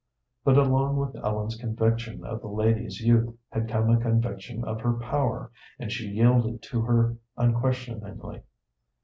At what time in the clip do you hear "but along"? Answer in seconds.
0.43-0.95